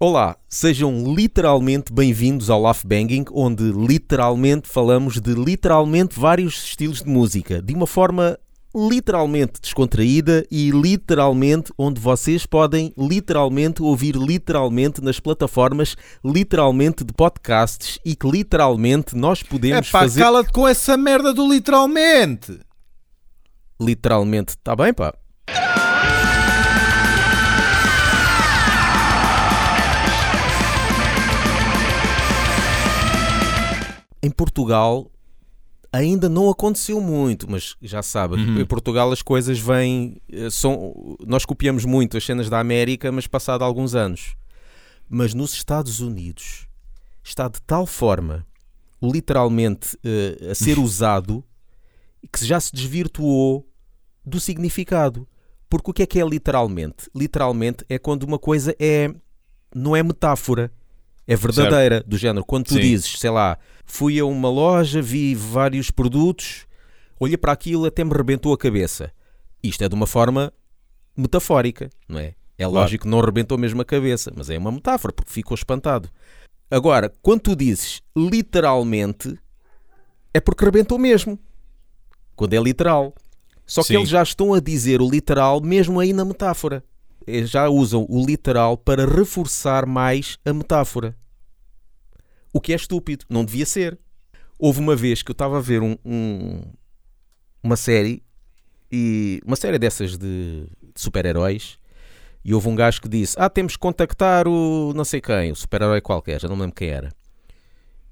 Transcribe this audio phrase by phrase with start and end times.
[0.00, 7.10] Olá, sejam literalmente bem-vindos ao Laugh Banging, onde literalmente falamos de literalmente vários estilos de
[7.10, 8.38] música, de uma forma
[8.72, 17.98] literalmente descontraída e literalmente onde vocês podem literalmente ouvir literalmente nas plataformas literalmente de podcasts
[18.04, 22.60] e que literalmente nós podemos É pá, fazer cala-te com essa merda do literalmente.
[23.80, 25.12] literalmente, está bem pá?
[34.22, 35.10] Em Portugal
[35.92, 38.60] ainda não aconteceu muito, mas já sabe, Uhum.
[38.60, 40.20] em Portugal as coisas vêm.
[40.30, 44.34] eh, São, nós copiamos muito as cenas da América, mas passado alguns anos.
[45.08, 46.66] Mas nos Estados Unidos
[47.24, 48.46] está de tal forma,
[49.02, 51.42] literalmente, eh, a ser usado,
[52.32, 53.66] que já se desvirtuou
[54.24, 55.26] do significado.
[55.70, 57.08] Porque o que é que é literalmente?
[57.14, 59.10] Literalmente é quando uma coisa é.
[59.74, 60.72] não é metáfora,
[61.26, 62.02] é verdadeira.
[62.06, 62.80] Do género, quando tu Sim.
[62.80, 66.66] dizes, sei lá, fui a uma loja, vi vários produtos,
[67.18, 69.10] olhei para aquilo até me rebentou a cabeça.
[69.62, 70.52] Isto é de uma forma
[71.16, 72.34] metafórica, não é?
[72.56, 76.08] É lógico que não rebentou mesmo a cabeça, mas é uma metáfora, porque ficou espantado.
[76.70, 79.38] Agora, quando tu dizes literalmente,
[80.34, 81.38] é porque rebentou mesmo.
[82.36, 83.14] Quando é literal.
[83.64, 83.96] Só que Sim.
[83.96, 86.84] eles já estão a dizer o literal mesmo aí na metáfora.
[87.26, 91.16] Eles já usam o literal para reforçar mais a metáfora.
[92.52, 93.24] O que é estúpido.
[93.28, 93.98] Não devia ser.
[94.58, 96.62] Houve uma vez que eu estava a ver um- um-
[97.62, 98.22] uma série
[98.90, 101.78] e uma série dessas de, de super-heróis
[102.44, 105.56] e houve um gajo que disse: Ah, temos que contactar o não sei quem, o
[105.56, 107.12] super-herói qualquer, já não me lembro quem era.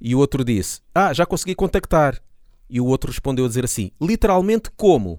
[0.00, 2.20] E o outro disse: Ah, já consegui contactar.
[2.68, 5.18] E o outro respondeu a dizer assim: Literalmente como?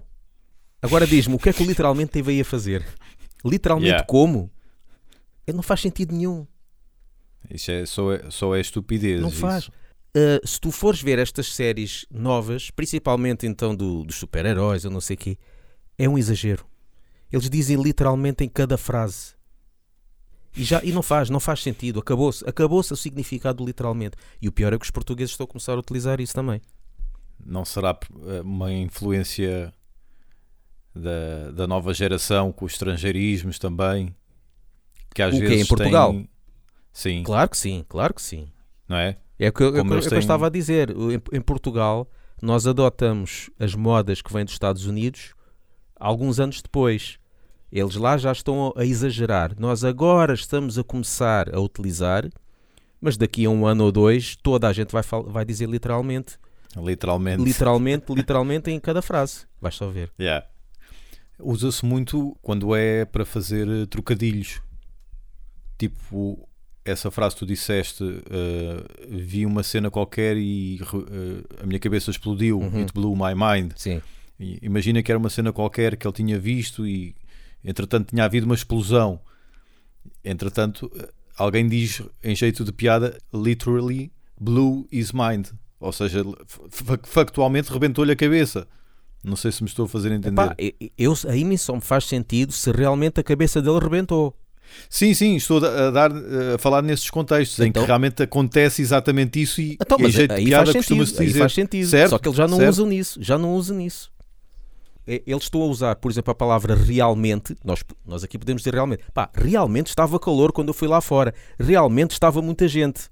[0.80, 2.86] Agora diz-me, o que é que literalmente teve aí a fazer?
[3.44, 4.06] Literalmente Yeah.
[4.06, 4.50] como?
[5.46, 6.46] Ele não faz sentido nenhum.
[7.50, 9.20] Isso é, só, é, só é estupidez.
[9.20, 9.40] Não isso.
[9.40, 9.66] faz.
[9.68, 15.00] Uh, se tu fores ver estas séries novas, principalmente então do- dos super-heróis, eu não
[15.00, 15.38] sei o quê,
[15.96, 16.66] é um exagero.
[17.30, 19.34] Eles dizem literalmente em cada frase.
[20.56, 22.00] E, já, e não faz, não faz sentido.
[22.00, 24.16] Acabou-se acabou-se o significado do literalmente.
[24.40, 26.60] E o pior é que os portugueses estão a começar a utilizar isso também.
[27.44, 27.96] Não será
[28.26, 29.72] eh, uma influência
[30.94, 34.14] da, da nova geração com os estrangeirismos também?
[35.14, 36.12] Que às O vezes em Portugal?
[36.12, 36.28] tem-
[36.98, 38.48] Sim, Claro que sim, claro que sim.
[38.88, 39.16] não é?
[39.38, 40.90] É o que, eu- é que eu estava a dizer.
[40.90, 42.10] Em, em Portugal,
[42.42, 45.32] nós adotamos as modas que vêm dos Estados Unidos
[45.94, 47.20] alguns anos depois.
[47.70, 49.54] Eles lá já estão a exagerar.
[49.60, 52.28] Nós agora estamos a começar a utilizar,
[53.00, 56.36] mas daqui a um ano ou dois toda a gente vai, vai dizer literalmente.
[56.76, 57.44] Literalmente.
[57.44, 59.46] Literalmente, literalmente em cada frase.
[59.60, 60.10] Vais só ver.
[60.18, 60.44] Yeah.
[61.38, 64.60] Usa-se muito quando é para fazer trocadilhos.
[65.78, 66.47] Tipo,
[66.88, 72.10] essa frase que tu disseste, eh, vi uma cena qualquer e eh, a minha cabeça
[72.10, 72.80] explodiu, Uhum.
[72.82, 73.72] it blew my mind.
[73.76, 74.00] Sim.
[74.40, 77.14] E imagina que era uma cena qualquer que ele tinha visto e
[77.64, 79.20] entretanto tinha havido uma explosão.
[80.24, 84.10] Entretanto, eh, alguém diz em jeito de piada, literally
[84.40, 85.48] blew his mind.
[85.80, 86.24] Ou seja,
[86.68, 88.66] fa- factualmente rebentou-lhe a cabeça.
[89.22, 90.40] Não sei se me estou a fazer entender.
[90.42, 94.36] Epá, eu, eu, aí me só me faz sentido se realmente a cabeça dele rebentou.
[94.90, 96.10] Sim, sim, estou a, dar,
[96.54, 100.12] a falar nesses contextos em Então- que realmente acontece exatamente isso e Então, em mas
[100.12, 101.38] jeito de aí piada costuma-se dizer.
[101.38, 101.86] faz sentido.
[101.88, 102.70] Certo, Só que eles já não certo.
[102.70, 104.10] usam nisso, já não usam nisso.
[105.06, 107.54] E- Eles estão a usar, por exemplo, a palavra realmente.
[107.64, 109.02] Nós, nós aqui podemos dizer realmente.
[109.12, 111.34] Pá, realmente estava calor quando eu fui lá fora.
[111.58, 113.08] Realmente estava muita gente.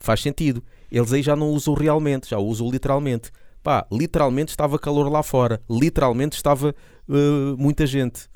[0.00, 0.62] Faz sentido.
[0.90, 3.30] Eles aí já não usam realmente, já usam literalmente.
[3.62, 5.60] Pá, literalmente estava calor lá fora.
[5.68, 6.74] Literalmente estava
[7.08, 8.28] uh, muita gente.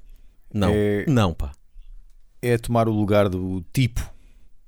[0.53, 1.53] Não, É- não, pá.
[2.43, 4.01] É tomar o lugar do tipo,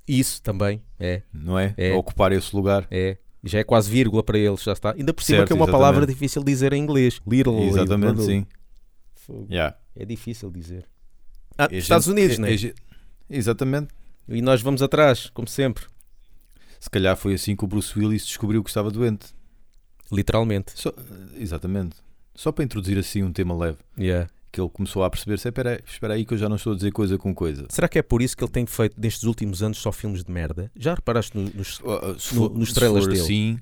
[0.07, 1.21] Isso também é.
[1.33, 1.73] não é?
[1.77, 1.93] É.
[1.93, 2.87] Ocupar esse lugar.
[2.89, 3.17] É.
[3.43, 4.93] Já é quase vírgula para eles, já está.
[4.93, 5.81] Ainda por cima Certo, que é uma exatamente.
[5.83, 7.19] palavra difícil de dizer em inglês.
[7.27, 7.59] Little.
[7.67, 8.25] Exatamente, little.
[8.25, 8.45] sim.
[9.51, 9.75] Yeah.
[9.95, 10.85] É difícil dizer.
[11.57, 12.73] Ah, a Estados gente- Unidos, é- né?
[13.29, 13.87] é Exatamente.
[14.27, 15.85] E nós vamos atrás, como sempre.
[16.79, 19.27] Se calhar foi assim que o Bruce Willis descobriu que estava doente.
[20.11, 20.71] Literalmente.
[20.75, 20.93] Só-
[21.35, 21.95] exatamente.
[22.35, 23.77] Só para introduzir assim um tema leve.
[23.97, 24.29] Yeah.
[24.55, 26.89] Que ele começou a perceber-se, espera espera aí que eu já não estou a dizer
[26.93, 27.65] coisa com coisa.
[27.67, 30.31] Será que é por isso que ele tem feito nestes últimos anos só filmes de
[30.31, 30.71] merda?
[30.77, 31.81] Já reparaste no- nos.
[31.81, 33.21] Uh, se No- for, nos trailers for dele.
[33.25, 33.59] assim,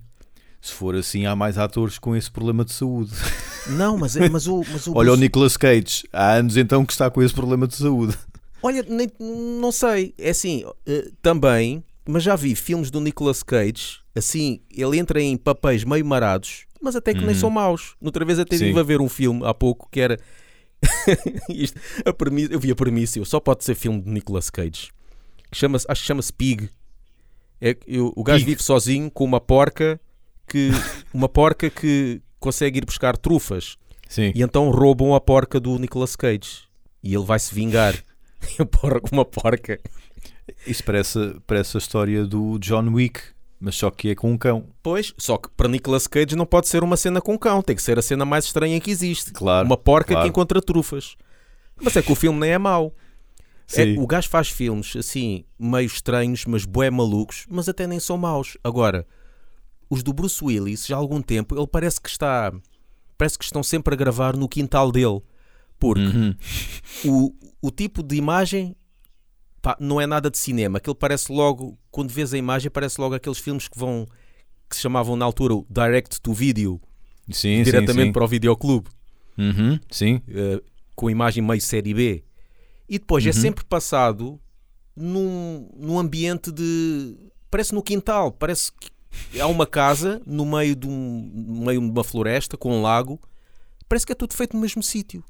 [0.62, 3.12] se for assim, há mais atores com esse problema de saúde.
[3.76, 4.64] Não, mas, é- mas o.
[4.72, 7.76] Mas o Olha o Nicolas Cage, há anos então que está com esse problema de
[7.76, 8.16] saúde.
[8.62, 10.14] Olha, nem- não sei.
[10.16, 11.84] É assim, eh, também.
[12.08, 13.98] Mas já vi filmes do Nicolas Cage.
[14.16, 17.36] Assim, ele entra em papéis meio marados, mas até que nem Uhum.
[17.36, 17.96] são maus.
[18.00, 20.20] Noutra vez até estive a ver um filme há pouco que era.
[21.50, 24.92] Isto, a premissa, eu vi a premissa, eu, só pode ser filme de Nicolas Cage.
[25.52, 26.70] que chama acho que chama-se Pig.
[27.62, 28.52] É, que o, gajo Pig.
[28.52, 30.00] vive sozinho com uma porca
[30.48, 30.70] que
[31.14, 33.78] uma porca que consegue ir buscar trufas
[34.10, 34.34] Sim.
[34.36, 36.64] e então roubam a porca do Nicolas Cage
[37.04, 37.96] e ele vai se vingar.
[39.12, 39.80] Uma porca.
[40.66, 43.22] Isso parece, parece a história do John Wick,
[43.64, 44.66] mas só que é com um cão.
[44.84, 47.82] Pois, só que para Nicolas Cage não pode ser uma cena com cão, tem que
[47.82, 49.32] ser a cena mais estranha que existe.
[49.32, 49.66] Claro.
[49.66, 50.24] uma porca claro.
[50.26, 51.16] que encontra trufas.
[51.82, 52.94] Mas é que o filme nem é mau.
[53.74, 58.18] É, o gajo faz filmes assim, meio estranhos, mas bué malucos, mas até nem são
[58.18, 58.58] maus.
[58.62, 59.08] Agora,
[59.90, 62.54] os do Bruce Willis, já há algum tempo, ele parece que está.
[63.18, 65.22] Parece que estão sempre a gravar no quintal dele.
[65.80, 66.36] Porque Uhum.
[67.06, 68.76] o, o tipo de imagem
[69.64, 70.78] pá, não é nada de cinema.
[70.78, 74.06] Aquilo parece logo, quando vês a imagem, parece logo aqueles filmes que vão.
[74.70, 76.80] que se chamavam na altura o Direct to Video,
[77.32, 78.12] Sim, diretamente sim, sim.
[78.12, 78.90] para o videoclube.
[79.38, 79.80] Uhum.
[79.90, 80.22] Sim.
[80.28, 80.62] eh,
[80.96, 82.24] com imagem meio série B.
[82.90, 83.34] E depois é Uhum.
[83.34, 84.40] sempre passado
[84.96, 87.16] num, num ambiente de.
[87.50, 91.88] Parece no quintal, parece que há uma casa no meio de, um, no meio de
[91.90, 93.20] uma floresta com um lago.
[93.88, 95.24] Parece que é tudo feito no mesmo sítio.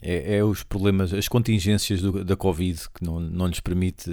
[0.00, 4.08] É, é os problemas, as contingências do- da Covid que não, não lhes permite.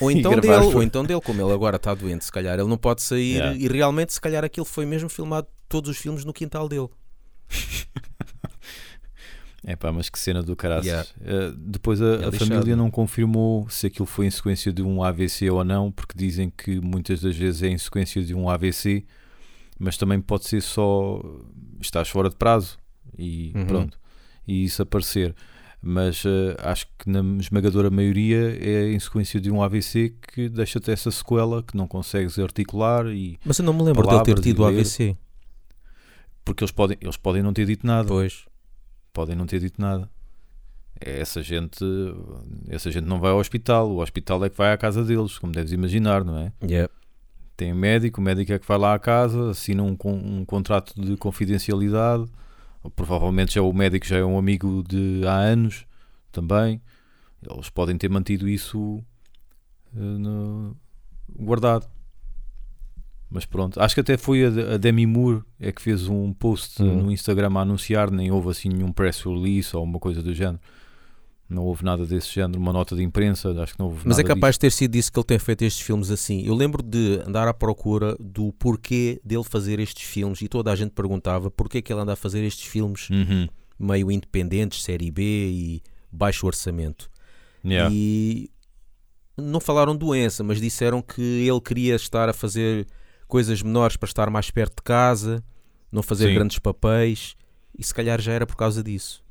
[0.00, 2.68] Ou então gravar dele, ou então dele, como ele agora está doente, se calhar ele
[2.68, 3.56] não pode sair Yeah.
[3.56, 6.88] e realmente se calhar aquilo foi mesmo filmado todos os filmes no quintal dele.
[9.64, 10.86] É pá, mas que cena do caraças.
[10.86, 11.08] Yeah.
[11.20, 15.02] Eh, depois a, É a família não confirmou se aquilo foi em sequência de um
[15.02, 19.04] AVC ou não, porque dizem que muitas das vezes é em sequência de um AVC,
[19.78, 21.20] mas também pode ser só
[21.80, 22.78] estás fora de prazo
[23.18, 23.66] e Uhum.
[23.66, 23.98] pronto,
[24.48, 25.34] e isso aparecer.
[25.80, 30.90] Mas eh, acho que na esmagadora maioria é em sequência de um AVC que deixa-te
[30.90, 34.42] essa sequela que não consegues articular e Mas eu não me lembro dele ter Palavras
[34.42, 34.64] tido.
[34.64, 35.16] AVC.
[36.44, 38.08] porque eles podem, eles podem não ter dito nada.
[38.08, 38.44] Pois.
[39.12, 40.10] podem não ter dito nada.
[41.00, 41.84] Essa gente,
[42.68, 45.52] essa gente não vai ao hospital, o hospital é que vai à casa deles, como
[45.52, 46.52] deves imaginar, não é?
[46.60, 46.92] Yeah.
[47.56, 51.16] Tem médico, o médico é que vai lá à casa, assina um, um contrato de
[51.16, 52.24] confidencialidade,
[52.94, 55.84] provavelmente já o médico já é um amigo de há anos
[56.32, 56.80] também.
[57.48, 59.02] Eles podem ter mantido isso
[59.94, 60.76] eh, no-
[61.38, 61.86] guardado.
[63.30, 66.82] Mas pronto, acho que até foi a, a Demi Moore é que fez um post
[66.82, 67.02] Uhum.
[67.04, 70.58] no Instagram a anunciar, nem houve assim nenhum press release ou uma coisa do género.
[71.48, 74.24] Não houve nada desse género, uma nota de imprensa, acho que não houve Mas é
[74.24, 76.42] capaz de ter sido isso que ele tem feito estes filmes assim.
[76.46, 80.76] Eu lembro de andar à procura do porquê dele fazer estes filmes e toda a
[80.76, 83.14] gente perguntava porquê que ele anda a fazer estes filmes disso.
[83.14, 83.48] Uhum.
[83.78, 87.10] meio independentes, série B e baixo orçamento.
[87.64, 87.90] Yeah.
[87.94, 88.50] E
[89.36, 92.86] não falaram doença, mas disseram que ele queria estar a fazer
[93.26, 95.42] coisas menores para estar mais perto de casa,
[95.90, 96.34] não fazer Sim.
[96.34, 97.36] grandes papéis,
[97.78, 99.22] e se calhar já era por causa disso.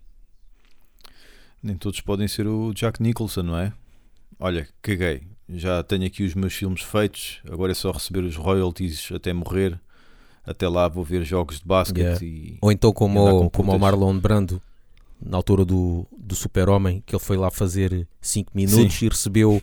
[1.62, 3.74] Nem todos podem ser o Jack Nicholson, não é?
[4.40, 5.24] Olha, caguei.
[5.50, 9.80] Já tenho aqui os meus filmes feitos, agora é só receber os royalties até morrer.
[10.46, 12.26] Até lá vou ver jogos de basquete Yeah.
[12.26, 12.58] e.
[12.62, 13.80] Ou então como, com o- como o.
[13.80, 14.62] Marlon Brando,
[15.22, 19.62] na altura do, do Super-Homem, que ele foi lá fazer 5 minutos e recebeu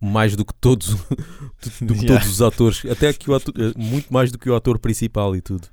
[0.00, 2.06] mais do que todos, do, que Yeah.
[2.20, 5.34] todos os atores, até que o ator, eh, muito mais do que o ator principal
[5.36, 5.68] e tudo.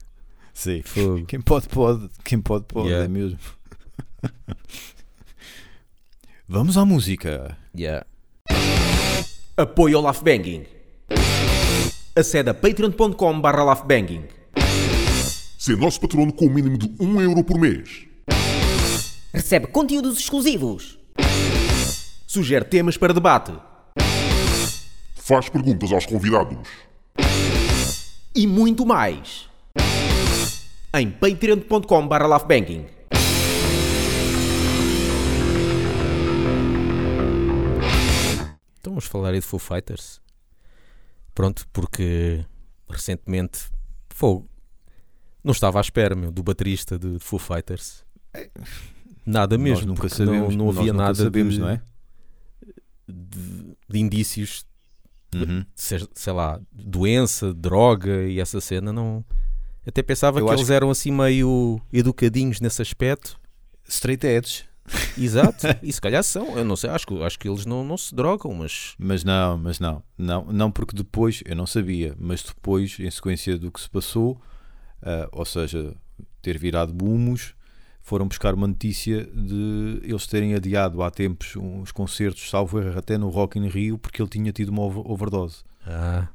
[0.53, 0.81] Sim.
[1.27, 2.09] Quem pode, pode.
[2.23, 3.05] Quem pode, pode, Yeah.
[3.05, 3.37] é mesmo.
[6.47, 7.57] Vamos à música.
[7.75, 8.05] Yeah.
[9.57, 10.67] Apoio ao Banging.
[12.15, 14.25] Acede a patreon.com barra laughbanging.
[15.57, 18.05] Ser nosso patrono com o mínimo de 1 euro por mês.
[19.33, 20.99] Recebe conteúdos exclusivos.
[22.27, 23.51] Sugere temas para debate.
[25.15, 26.69] Faz perguntas aos convidados.
[28.35, 29.49] E muito mais.
[30.93, 32.94] Em patreon.com barra laughbanging.
[38.95, 40.21] Vamos falar aí de Foo Fighters.
[41.33, 42.45] Pronto, porque
[42.89, 43.59] recentemente
[44.09, 44.49] fogo.
[45.43, 48.03] Não estava à espera, meu, do baterista de Foo Fighters.
[49.25, 50.55] Nada mesmo, nós nunca sabemos.
[50.55, 51.81] não, não havia nada sabemos, de, não é?
[53.07, 54.65] de- de indícios
[55.33, 55.65] Uhum.
[55.75, 59.23] sei, sei lá, doença, droga e essa cena, não.
[59.85, 63.37] Até pensava Eu que eles eram assim meio educadinhos nesse aspecto.
[63.87, 64.63] Straight edge.
[65.17, 67.97] Exato, e se calhar são, eu não sei, acho, que- acho que eles não, não
[67.97, 72.43] se drogam, mas Mas não, mas não, não, não porque depois, eu não sabia, mas
[72.43, 74.39] depois, em sequência do que se passou,
[75.01, 75.93] ah, ou seja,
[76.41, 77.55] ter virado bumos,
[78.01, 83.17] foram buscar uma notícia de eles terem adiado há tempos uns concertos, salvo erro, até
[83.17, 86.27] no Rock in Rio, porque ele tinha tido uma over- overdose, ah,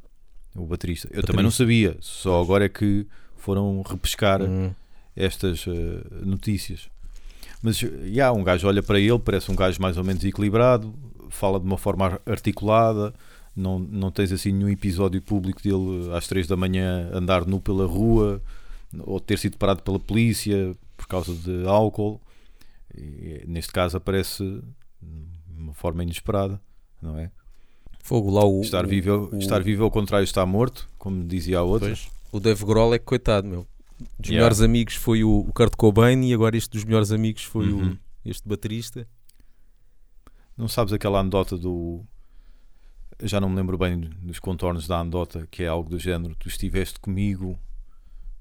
[0.57, 1.09] o baterista.
[1.13, 4.75] Eu também não sabia, só agora é que foram repescar hum,
[5.15, 6.89] estas ah, notícias.
[7.63, 10.95] Mas yeah, um gajo olha para ele, parece um gajo mais ou menos equilibrado,
[11.29, 13.13] fala de uma forma articulada,
[13.55, 17.87] não, não tens assim nenhum episódio público dele às 3 da manhã andar nu pela
[17.87, 18.41] rua
[19.01, 22.21] ou ter sido parado pela polícia por causa de álcool.
[22.97, 26.61] E, neste caso aparece de uma forma inesperada,
[27.01, 27.31] não é?
[28.03, 28.63] Fogo lá o.
[28.63, 31.89] Estar vivo, o- estar vivo ao contrário está morto, como dizia a outra.
[31.89, 33.67] Pois, o Dave Grohl é coitado, meu.
[34.19, 34.33] Dos Yeah.
[34.37, 37.93] melhores amigos foi o, o Kurt Cobain e agora este dos melhores amigos foi Uhum.
[37.93, 39.07] o, este baterista.
[40.57, 42.05] Não sabes aquela anedota do.
[43.23, 46.35] Já não me lembro bem dos contornos da anedota, que é algo do género.
[46.37, 47.59] Tu estiveste comigo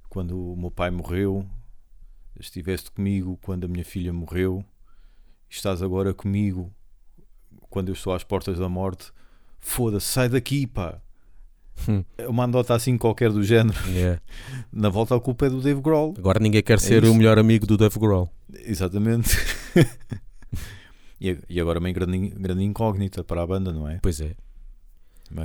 [0.10, 1.46] quando o meu pai morreu,
[2.40, 4.64] estiveste comigo quando a minha filha morreu,
[5.50, 6.74] estás agora comigo
[7.70, 9.12] quando eu estou às portas da morte.
[9.60, 11.02] Foda-se, sai daqui, pá.
[11.88, 12.04] Hum.
[12.28, 13.78] Uma anedota assim qualquer do género.
[13.90, 14.22] Yeah.
[14.72, 16.14] Na volta a culpa é do Dave Grohl.
[16.18, 17.12] Agora ninguém quer ser É isso.
[17.14, 18.30] o melhor amigo do Dave Grohl.
[18.66, 19.38] Exatamente.
[21.20, 24.00] e agora uma grande, grande incógnita para a banda, não é?
[24.02, 24.36] Pois é.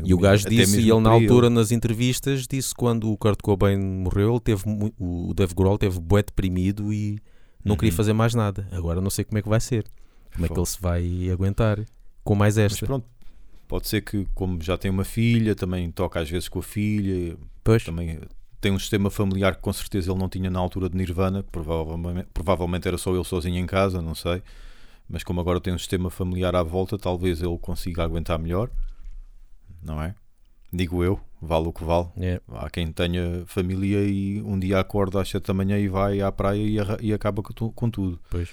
[0.03, 3.77] E o gajo disse, e ele na altura nas entrevistas disse quando o Kurt Cobain
[3.79, 4.63] morreu, ele teve
[4.99, 7.19] o Dave Grohl teve bué deprimido e
[7.63, 7.97] não queria Uhum.
[7.97, 8.67] fazer mais nada.
[8.73, 9.85] Agora não sei como é que vai ser.
[10.33, 11.85] Como é que ele se vai aguentar
[12.25, 12.87] com mais Mas esta.
[12.87, 13.07] pronto,
[13.67, 17.37] pode ser que, como já tem uma filha, também toca às vezes com a filha,
[17.63, 18.21] Pois, também
[18.61, 21.51] tem um sistema familiar que com certeza ele não tinha na altura de Nirvana, que
[21.51, 24.43] provavelmente, provavelmente era só ele sozinho em casa, não sei.
[25.09, 28.71] Mas como agora tem um sistema familiar à volta, talvez ele consiga aguentar melhor,
[29.83, 30.15] não é?
[30.73, 32.09] Digo eu, vale o que vale.
[32.17, 32.41] é.
[32.49, 36.33] Há quem tenha família e um dia acorda às 7 da manhã e vai à
[36.33, 38.19] praia e, e acaba com, tu- com tudo.
[38.31, 38.49] Pois.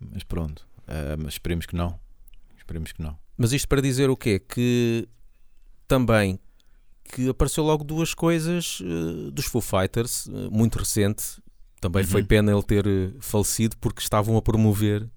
[0.00, 1.98] Mas pronto, eh, mas esperemos que não.
[2.56, 3.18] Esperemos que não.
[3.38, 4.38] Mas isto para dizer o quê?
[4.40, 5.08] Que
[5.86, 6.38] também
[7.04, 11.40] que apareceu logo duas coisas eh, dos Foo Fighters, eh, muito recente.
[11.80, 12.26] Também foi Uhum.
[12.26, 15.08] pena ele ter eh, falecido porque estavam a promover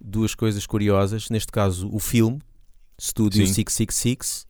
[0.00, 1.28] duas coisas curiosas.
[1.30, 2.40] Neste caso, o filme
[3.00, 3.52] Studio Sim.
[3.52, 4.46] 666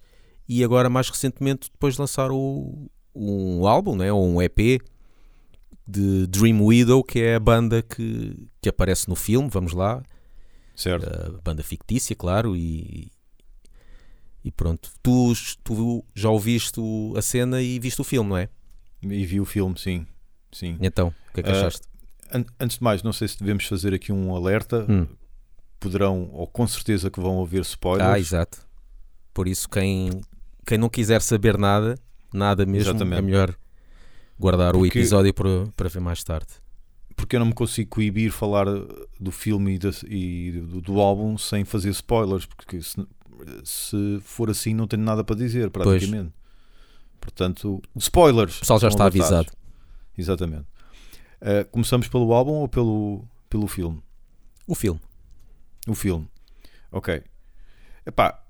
[0.48, 4.12] e agora mais recentemente depois lançaram o- um álbum, né?
[4.12, 4.78] ou um EP
[5.86, 10.02] de Dream Widow, que é a banda que, que aparece no filme, vamos lá,
[10.76, 11.08] Certo?
[11.08, 13.10] a banda fictícia, claro, e,
[14.44, 14.90] e pronto.
[15.02, 15.32] Tu,
[15.64, 18.48] tu já ouviste o- a cena e viste o filme, não é?
[19.02, 20.06] E vi o filme, sim.
[20.52, 20.76] sim.
[20.80, 21.86] Então, o que é que Ah, achaste?
[22.32, 24.84] An- Antes de mais, não sei se devemos fazer aqui um alerta.
[24.88, 25.06] Hum.
[25.80, 28.10] Poderão, ou com certeza que vão haver spoilers.
[28.10, 28.66] Ah, exato.
[29.32, 30.10] Por isso, quem,
[30.66, 31.94] quem não quiser saber nada,
[32.32, 33.18] nada mesmo, Exatamente.
[33.18, 33.54] é melhor
[34.38, 36.48] guardar o Porque- episódio para, para ver mais tarde.
[37.16, 38.66] Porque eu não me consigo coibir falar
[39.18, 42.44] do filme e, da- e do, do álbum sem fazer spoilers.
[42.46, 43.04] Porque se,
[43.64, 46.32] se for assim, não tenho nada para dizer, praticamente.
[47.20, 48.56] Portanto, spoilers.
[48.58, 49.30] O pessoal já está alertados.
[49.32, 49.56] avisado.
[50.16, 50.66] Exatamente.
[51.40, 54.00] Ah, começamos pelo álbum ou pelo, pelo filme?
[54.66, 55.00] O filme.
[55.88, 56.28] O filme.
[56.92, 57.22] Ok.
[58.04, 58.42] Epá,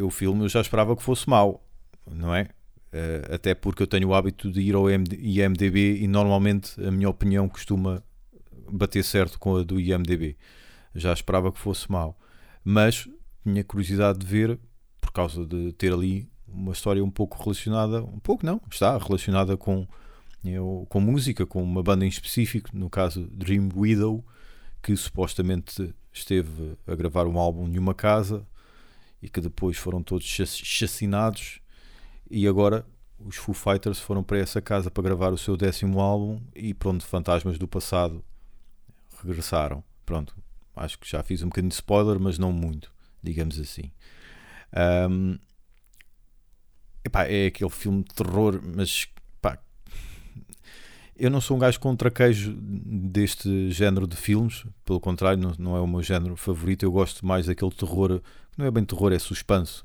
[0.00, 1.64] o filme eu já esperava que fosse mau,
[2.10, 2.48] não é?
[2.92, 6.90] Eh, até porque eu tenho o hábito de ir ao MD IMDB e normalmente a
[6.90, 8.02] minha opinião costuma
[8.70, 10.36] bater certo com a do IMDB.
[10.94, 12.18] Já esperava que fosse mau.
[12.64, 13.08] Mas
[13.44, 14.58] tinha curiosidade de ver,
[15.00, 19.56] por causa de ter ali uma história um pouco relacionada, um pouco não, está relacionada
[19.56, 19.86] com,
[20.88, 24.24] com música, com uma banda em específico, no caso Dream Widow,
[24.82, 28.46] que supostamente esteve a gravar um álbum em uma casa
[29.22, 31.60] e que depois foram todos chac- chacinados
[32.30, 32.86] e agora
[33.18, 37.04] os Foo Fighters foram para essa casa para gravar o seu décimo álbum e pronto,
[37.04, 38.24] fantasmas do passado
[39.22, 39.82] regressaram.
[40.04, 40.34] Pronto,
[40.76, 43.90] acho que já fiz um bocadinho de spoiler, mas não muito, digamos assim.
[44.72, 45.38] Ahm,
[47.04, 49.06] epá, é aquele filme de terror, mas
[49.40, 49.58] pá,
[51.16, 55.76] eu não sou um gajo com traquejo deste género de filmes, pelo contrário, não, não
[55.76, 56.84] é o meu género favorito.
[56.84, 58.20] Eu gosto mais daquele terror,
[58.52, 59.82] que não é bem terror, é suspense.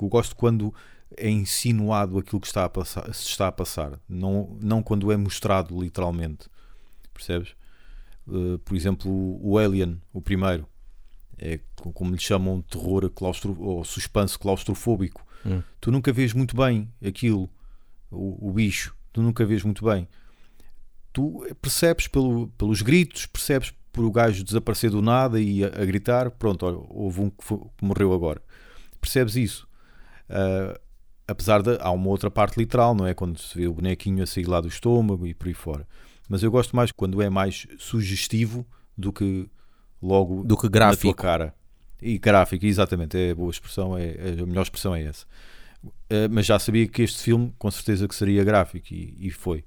[0.00, 0.74] Eu gosto quando
[1.16, 5.16] é insinuado aquilo que está a passar, se está a passar, não, não quando é
[5.16, 6.48] mostrado literalmente.
[7.12, 7.54] Percebes?
[8.26, 9.10] Uh, por exemplo,
[9.42, 10.66] o Alien, o primeiro,
[11.38, 15.26] é co- como lhe chamam terror claustro, ou suspense claustrofóbico.
[15.44, 15.62] Hum.
[15.80, 17.48] Tu nunca vês muito bem aquilo,
[18.10, 20.06] o, o bicho, tu nunca vês muito bem.
[21.12, 25.84] Tu percebes pelo, pelos gritos, percebes por o gajo desaparecer do nada e a, a
[25.84, 28.40] gritar, pronto, olha, houve um que, foi- que morreu agora.
[29.00, 29.66] Percebes isso?
[30.28, 30.78] Ah,
[31.26, 33.14] apesar de há uma outra parte literal, não é?
[33.14, 35.86] Quando se vê o bonequinho a sair lá do estômago e por aí fora.
[36.30, 38.64] Mas eu gosto mais quando é mais sugestivo
[38.96, 39.50] do que
[40.00, 41.14] logo Do que na tua gráfico.
[41.14, 41.54] cara.
[42.00, 45.26] E gráfico, exatamente, é a boa expressão, é, é- a melhor expressão é essa.
[46.08, 49.64] Eh, mas já sabia que este filme com certeza que seria gráfico e, e foi.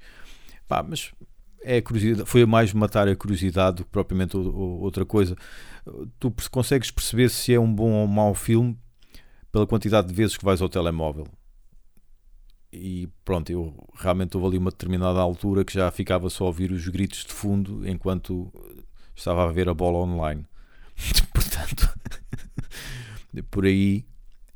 [0.67, 1.11] Pá, mas
[1.63, 5.35] é a curiosidade, foi mais matar a curiosidade do que propriamente outra coisa.
[6.19, 8.77] Tu consegues perceber se é um bom ou mau filme
[9.51, 11.27] pela quantidade de vezes que vais ao telemóvel.
[12.75, 16.71] E pronto, eu realmente houve ali uma determinada altura que já ficava só a ouvir
[16.71, 18.51] os gritos de fundo enquanto
[19.15, 20.43] estava a ver a bola online.
[21.31, 21.87] Portanto,
[23.51, 24.03] por aí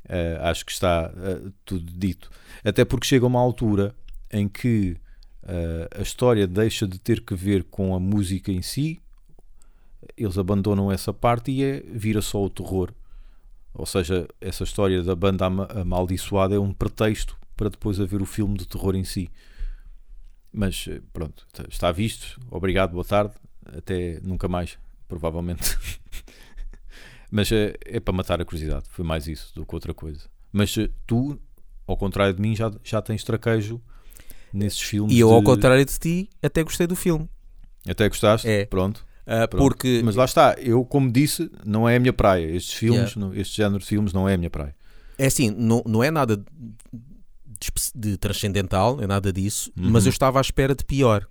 [0.08, 2.28] eh, acho que está eh, tudo dito.
[2.64, 3.94] Até porque chega uma altura
[4.32, 4.96] em que
[5.44, 9.00] eh, a história deixa de ter que ver com a música em si,
[10.16, 12.92] eles abandonam essa parte e é, vira só o terror.
[13.72, 18.26] Ou seja, essa história da banda ama- amaldiçoada é um pretexto para depois haver o
[18.26, 19.28] filme de terror em si.
[20.52, 22.40] Mas eh, pronto, está- está visto.
[22.50, 23.34] Obrigado, boa tarde.
[23.66, 25.76] Até nunca mais, provavelmente.
[27.30, 28.86] Mas eh, é para matar a curiosidade.
[28.88, 30.22] Foi mais isso do que outra coisa.
[30.52, 31.38] Mas eh, tu,
[31.86, 33.80] ao contrário de mim, já, já tens traquejo
[34.52, 35.14] nesses filmes.
[35.14, 37.28] E eu, ao de- contrário de ti, até gostei do filme.
[37.86, 38.48] Até gostaste?
[38.48, 38.64] É.
[38.64, 39.06] Pronto.
[39.26, 39.62] Ah, Pronto.
[39.62, 42.46] porque Mas lá está, eu, como disse, não é a minha praia.
[42.50, 43.38] Estes filmes, Yeah.
[43.38, 44.74] este género de filmes, não é a minha praia.
[45.18, 46.42] é assim, não, não é nada
[47.94, 49.90] de, transcendental, é nada disso, Uhum.
[49.90, 51.26] mas eu estava à espera de pior.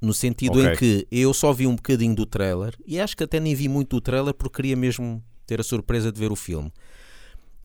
[0.00, 0.76] No sentido em Ok.
[0.78, 3.96] que eu só vi um bocadinho do trailer e acho que até nem vi muito
[3.96, 6.72] do trailer porque queria mesmo ter a surpresa de ver o filme.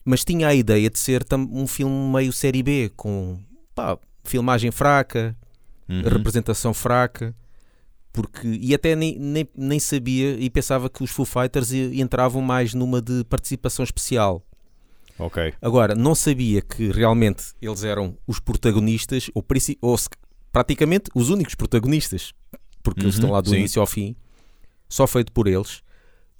[0.06, 3.40] Mas tinha a ideia de ser um filme meio série B, com
[3.74, 5.36] pá, filmagem fraca,
[5.90, 6.02] Uhum.
[6.04, 7.34] representação fraca,
[8.14, 12.74] porque e até nem, nem, nem sabia e pensava que os Foo Fighters entravam mais
[12.74, 14.44] numa de participação especial.
[15.20, 15.54] Ok.
[15.62, 19.46] Agora, não sabia que realmente eles eram os protagonistas, ou,
[19.82, 19.96] ou
[20.52, 22.34] praticamente os únicos protagonistas,
[22.84, 23.58] porque eles Uhum, estão lá do sim.
[23.58, 24.16] início ao fim,
[24.88, 25.82] só feito por eles.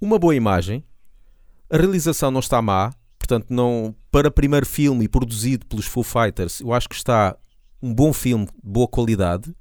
[0.00, 0.84] Uma boa imagem,
[1.70, 6.60] a realização não está má, portanto, não para primeiro filme e produzido pelos Foo Fighters,
[6.60, 7.36] eu acho que está
[7.82, 9.54] um bom filme de boa qualidade.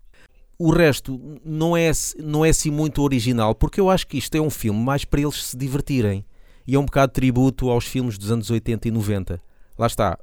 [0.60, 4.42] O resto não é, não é assim muito original, porque eu acho que isto é
[4.42, 6.26] um filme mais para eles se divertirem.
[6.68, 9.42] E é um bocado tributo aos filmes dos anos 80 e 90.
[9.80, 10.20] Lá está,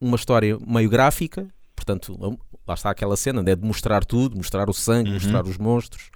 [0.00, 2.14] uma história meio gráfica, portanto,
[2.66, 5.14] lá está aquela cena né, de mostrar tudo, mostrar o sangue, Uhum.
[5.14, 6.10] mostrar os monstros.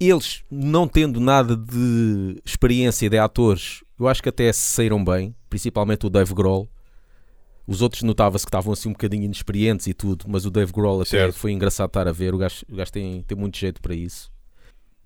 [0.00, 5.32] Eles, não tendo nada de experiência de atores, eu acho que até se saíram bem,
[5.48, 6.68] principalmente o Dave Grohl.
[7.64, 11.02] Os outros notava-se que estavam assim um bocadinho inexperientes e tudo, mas o Dave Grohl
[11.02, 11.34] até Certo.
[11.36, 12.34] foi engraçado estar a ver.
[12.34, 14.32] O gajo, o gajo tem, tem muito jeito para isso.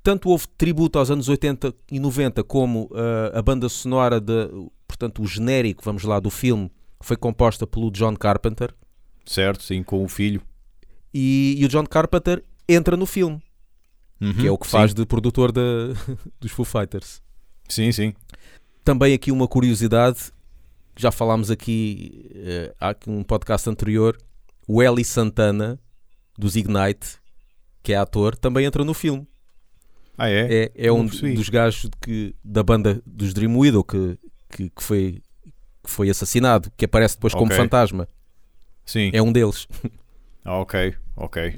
[0.06, 4.48] Tanto houve tributo aos anos 80 e 90 como ah, a banda sonora, de,
[4.86, 8.72] portanto, o genérico, vamos lá, do filme, foi composta pelo John Carpenter.
[9.24, 10.40] Certo, sim, com o filho.
[11.12, 13.42] E, e o John Carpenter entra no filme,
[14.40, 15.60] que é o que faz de produtor da-
[16.38, 17.20] dos Foo Fighters.
[17.68, 18.14] Sim, sim.
[18.84, 20.30] Também aqui uma curiosidade,
[20.96, 24.16] já falámos aqui, eh, há aqui um podcast anterior,
[24.68, 25.80] o Eli Santana,
[26.38, 27.18] dos Ignite,
[27.82, 29.26] que é ator, também entra no filme.
[30.18, 30.64] Ah, é?
[30.74, 31.34] É, é um percebi.
[31.34, 34.18] dos gajos que, da banda dos Dream Widow que,
[34.50, 35.22] que, que foi,
[35.84, 37.56] que foi assassinado, que aparece depois como Ok.
[37.56, 38.08] fantasma.
[38.84, 39.10] Sim.
[39.12, 39.66] É um deles.
[40.44, 41.54] Ah, ok, ok.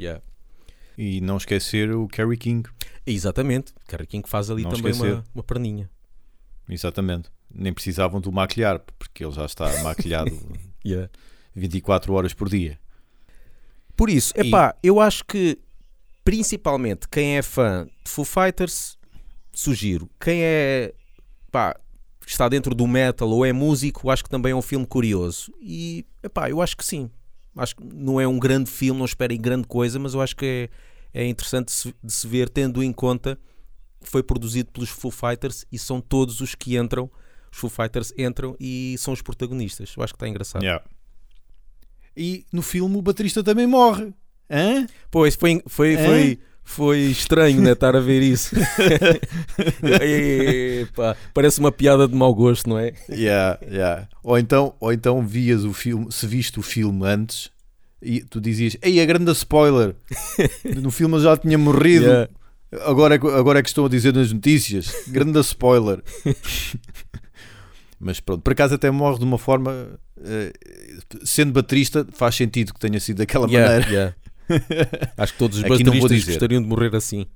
[0.97, 2.69] E não esquecer o Kerry King.
[3.07, 3.73] Exatamente.
[3.87, 5.13] Carrie King faz ali Não também esquecer.
[5.15, 5.89] uma, uma perninha.
[6.69, 7.31] Exatamente.
[7.55, 10.31] Nem precisavam do maquilhar, porque ele já está maquilhado
[11.55, 12.79] 24 horas por dia.
[13.97, 15.59] Por isso, E- epá, eu acho que
[16.29, 18.99] principalmente quem é fã de Foo Fighters,
[19.51, 20.11] sugiro.
[20.21, 20.93] Quem é
[21.51, 21.75] pá,
[22.27, 25.51] está dentro do metal ou é músico, acho que também é um filme curioso.
[25.59, 27.11] E epá, eu acho que sim.
[27.57, 30.69] Acho que não é um grande filme, não esperem grande coisa, mas eu acho que
[31.15, 33.39] é, é interessante se, de se ver, tendo em conta
[33.99, 37.11] que foi produzido pelos Foo Fighters e são todos os que entram.
[37.51, 39.95] Os Foo Fighters entram e são os protagonistas.
[39.97, 40.63] Eu acho que está engraçado.
[40.63, 40.85] Yeah.
[42.15, 44.13] E no filme o baterista também morre.
[44.51, 44.87] Hã?
[45.11, 46.07] Pois, foi, foi, É?
[46.07, 47.73] foi, foi estranho, né?
[47.73, 48.55] Estar a ver isso.
[51.35, 52.93] Parece uma piada de mau gosto, não é?
[53.11, 54.09] Yeah, yeah.
[54.23, 57.51] Ou, então, ou então vias o filme, se viste o filme antes
[58.03, 59.95] e tu dizias, ei, a grande spoiler,
[60.81, 62.29] no filme ele já tinha morrido, Yeah.
[62.85, 66.03] agora, é que- agora é que estão a dizer nas notícias, grande spoiler.
[67.99, 70.53] Mas pronto, por acaso até morre de uma forma, eh,
[71.25, 73.93] sendo baterista, faz sentido que tenha sido daquela Yeah, maneira.
[73.93, 74.15] yeah.
[75.17, 75.65] Acho que todos os
[76.21, 76.33] dizer.
[76.33, 77.27] gostariam de morrer assim.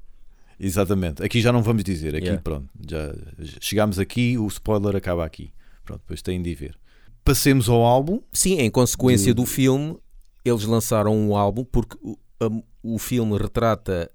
[0.61, 2.43] Exatamente, aqui já não vamos dizer, aqui Yeah.
[2.43, 3.15] pronto, já
[3.61, 5.53] chegámos aqui, o spoiler acaba aqui.
[5.85, 6.79] Pronto, depois têm de ver.
[7.25, 8.21] Passemos ao álbum.
[8.33, 9.97] Sim, em consequência De- do filme,
[10.45, 14.09] eles lançaram um álbum porque o, a- o filme retrata,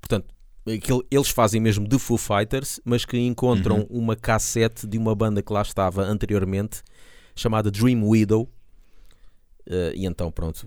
[0.00, 0.26] portanto,
[0.66, 3.86] aquilo- eles fazem mesmo de Foo Fighters, mas que encontram Uhum.
[4.00, 6.82] uma cassete de uma banda que lá estava anteriormente,
[7.36, 8.48] chamada Dream Widow.
[9.66, 10.66] Eh, e então, pronto,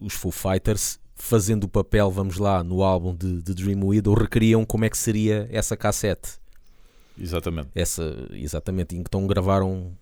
[0.00, 4.64] os Foo Fighters fazendo o papel, vamos lá, no álbum de, de Dream Widow, requeriam
[4.66, 6.32] como é que seria essa cassete.
[7.18, 7.68] Exatamente.
[7.74, 9.96] Essa, exatamente, então gravaram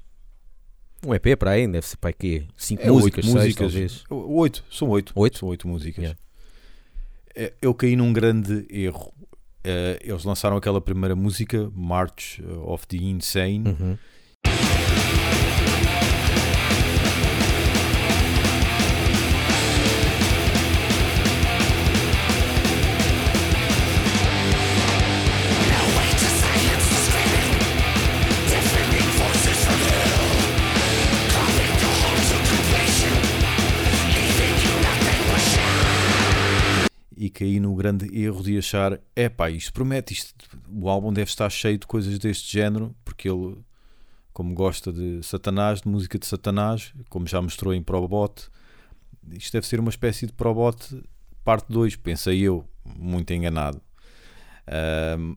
[1.06, 2.46] um EP para aí, deve ser para quê?
[2.56, 4.04] Cinco É músicas, oito seis, músicas.
[4.10, 5.12] O- Oito, são oito.
[5.14, 5.38] Oito?
[5.38, 6.02] São oito músicas.
[6.02, 6.18] Yeah.
[7.36, 9.12] É, Eu caí num grande erro.
[9.62, 13.98] É, Eles lançaram aquela primeira música, March of the Insane, Uhum.
[37.84, 40.34] Grande erro de achar: epá, isto promete, isto,
[40.72, 43.58] o álbum deve estar cheio de coisas deste género, porque ele,
[44.32, 48.48] como gosta de Satanás, de música de Satanás, como já mostrou em Probot,
[49.32, 50.76] isto deve ser uma espécie de Probot
[51.44, 52.64] parte 2, pensei eu,
[52.98, 53.80] muito enganado.
[54.66, 55.34] Ahm,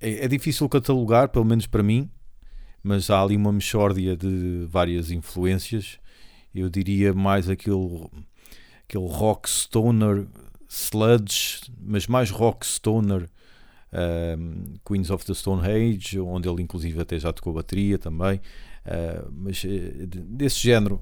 [0.00, 2.10] é, é difícil catalogar, pelo menos para mim,
[2.82, 5.98] mas há ali uma mexórdia de várias influências.
[6.54, 8.08] Eu diria mais aquele,
[8.88, 10.26] aquele rock stoner
[10.68, 13.28] sludge, mas mais rock stoner,
[13.92, 18.36] um, Queens of the Stone Age, onde ele inclusive até já tocou bateria também,
[18.86, 21.00] uh, mas eh, de- desse género,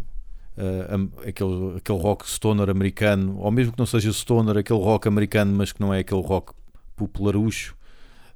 [0.57, 5.55] uh, aquele, aquele rock stoner americano, ou mesmo que não seja stoner, aquele rock americano,
[5.57, 6.53] mas que não é aquele rock
[6.95, 7.75] popularucho,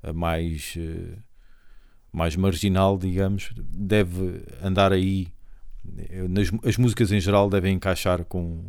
[0.03, 1.19] uh, mais, uh,
[2.13, 5.29] mais marginal, digamos, deve andar aí.
[5.97, 8.65] eh, Nas, as músicas em geral devem encaixar com,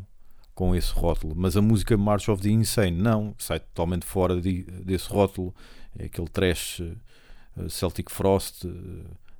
[0.59, 4.63] com esse rótulo, mas a música March of the Insane não, sai totalmente fora de-
[4.63, 5.55] desse rótulo,
[5.97, 8.69] é aquele trash eh, Celtic Frost eh,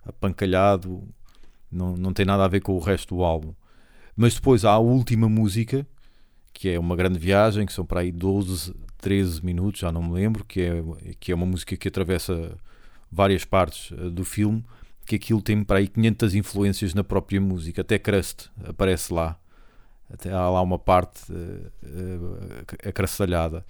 [0.05, 1.03] apancalhado,
[1.69, 3.53] não, não tem nada a ver com o resto do álbum.
[4.15, 5.85] Mas depois há a última música,
[6.53, 10.13] que é uma grande viagem, que são para aí 12, 13 minutos, já não me
[10.13, 10.81] lembro, que é,
[11.19, 12.57] que é uma música que atravessa
[13.11, 14.63] várias partes eh, do filme,
[15.05, 19.37] que aquilo tem para aí 500 influências na própria música, até Crust aparece lá.
[20.11, 23.63] Até há lá uma parte eh, acrastalhada.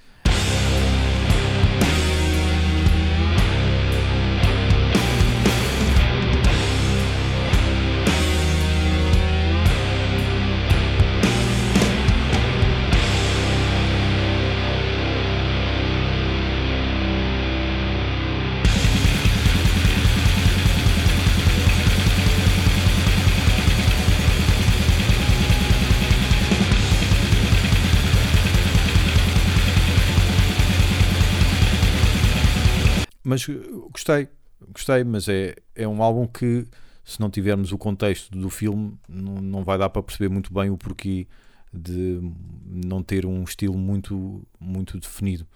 [33.29, 33.53] Mas eh,
[33.91, 34.27] gostei,
[34.71, 36.65] gostei, mas é, é um álbum que,
[37.03, 40.71] se não tivermos o contexto do filme, não, não vai dar para perceber muito bem
[40.71, 41.27] o porquê
[41.71, 42.19] de
[42.65, 45.47] não ter um estilo muito, muito definido.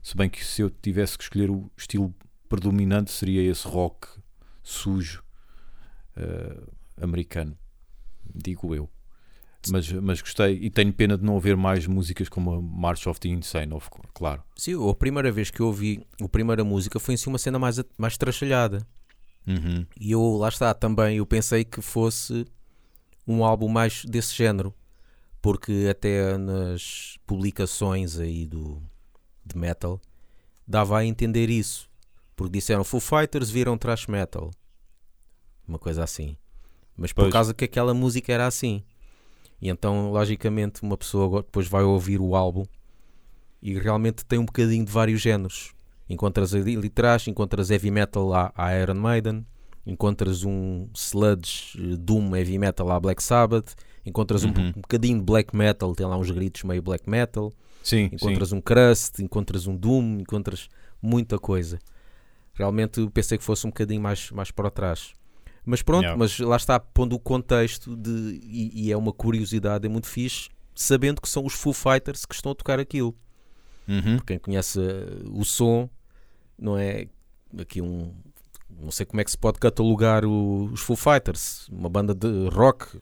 [0.00, 2.14] Se bem que se eu tivesse que escolher o estilo
[2.48, 4.06] predominante, seria esse rock
[4.62, 5.24] sujo
[6.16, 6.62] eh,
[7.02, 7.58] americano,
[8.32, 8.88] digo eu.
[9.70, 13.18] Mas, mas gostei e tenho pena de não haver mais músicas como a March of
[13.20, 14.42] the Insane, of- claro.
[14.56, 17.58] Sim, a primeira vez que eu ouvi a primeira música foi em si uma cena
[17.58, 18.86] mais, mais trachalhada.
[19.46, 19.86] Uhum.
[20.00, 22.44] E eu, lá está, também eu pensei que fosse
[23.26, 24.74] um álbum mais desse género.
[25.40, 28.82] Porque até nas publicações aí do,
[29.44, 30.00] de metal
[30.66, 31.88] dava a entender isso.
[32.34, 34.50] Porque disseram Foo Fighters viram thrash metal.
[35.68, 36.36] Uma coisa assim.
[36.96, 37.32] Mas por Pois.
[37.32, 38.82] causa que aquela música era assim.
[39.60, 42.64] E então, logicamente, uma pessoa depois vai ouvir o álbum
[43.62, 45.72] e realmente tem um bocadinho de vários géneros.
[46.08, 49.46] Encontras ali thrash, encontras heavy metal à, à Iron Maiden,
[49.84, 54.68] encontras um sludge eh, doom heavy metal à Black Sabbath, encontras um, Uhum.
[54.76, 58.56] um bocadinho de black metal, tem lá uns gritos meio black metal, Sim, encontras sim.
[58.56, 60.68] um crust, encontras um doom, encontras
[61.02, 61.78] muita coisa.
[62.54, 65.12] Realmente pensei que fosse um bocadinho mais, mais para trás.
[65.66, 66.16] Mas pronto, Yeah.
[66.18, 70.48] mas lá está, pondo o contexto de, e, e é uma curiosidade, é muito fixe,
[70.74, 73.14] sabendo que são os Foo Fighters que estão a tocar aquilo.
[73.88, 74.18] Uhum.
[74.20, 75.90] Quem conhece eh, o som,
[76.58, 77.08] não é
[77.58, 78.14] aqui um.
[78.80, 82.48] Não sei como é que se pode catalogar o- os Foo Fighters, uma banda de
[82.48, 83.00] rock.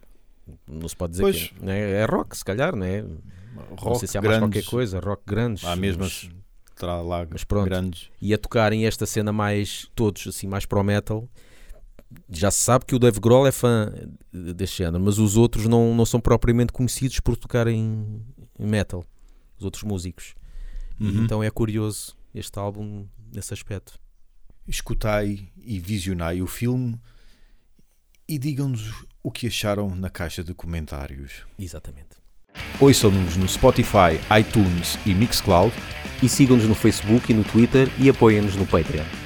[0.67, 1.49] Não se pode dizer Pois.
[1.49, 3.03] que é, é rock, se calhar, não é?
[3.03, 5.65] não Rock sei se há mais grandes, qualquer coisa, rock grandes.
[5.65, 6.29] Há mesmo mas-
[6.83, 7.65] lá mas pronto.
[7.67, 8.11] grandes.
[8.21, 11.29] e a tocarem esta cena mais, todos assim, mais pro metal.
[12.31, 13.93] Já se sabe que o Dave Grohl é fã
[14.33, 18.23] deste género, mas os outros não, não são propriamente conhecidos por tocarem
[18.59, 19.05] em metal,
[19.59, 20.35] os outros músicos.
[21.01, 21.25] Uhum.
[21.25, 23.99] então é curioso este álbum nesse aspecto.
[24.67, 26.99] Escutai e visionai o filme
[28.29, 31.45] e digam-nos o que acharam na caixa de comentários.
[31.59, 32.25] Exatamente.
[32.81, 35.75] Ouçam-nos no Spotify, iTunes e Mixcloud.
[36.23, 39.24] E sigam-nos no Facebook e no Twitter e apoiem-nos no Patreon.